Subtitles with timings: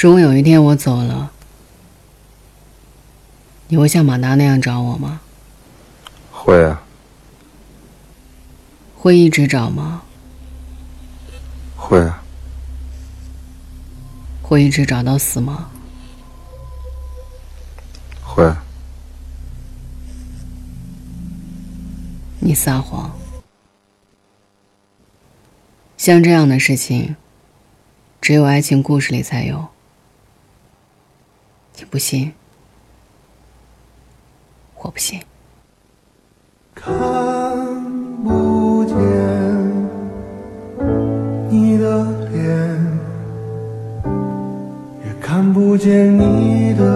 [0.00, 1.32] 如果有一天我走了，
[3.66, 5.20] 你会像马达那样找我吗？
[6.30, 6.84] 会啊。
[8.96, 10.02] 会一直找吗？
[11.74, 12.22] 会啊。
[14.40, 15.68] 会一直找到死吗？
[18.22, 18.54] 会。
[22.38, 23.10] 你撒谎。
[25.96, 27.16] 像这样的事情，
[28.20, 29.66] 只有爱情故事里才有。
[31.78, 32.32] 你不信
[34.78, 35.20] 我不信。
[36.74, 36.92] 看
[38.24, 38.96] 不见
[41.48, 42.40] 你的脸
[45.04, 46.87] 也看不见你的